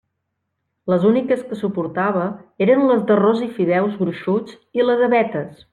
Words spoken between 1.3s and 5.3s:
que suportava eren les d'arròs i fideus gruixuts i la de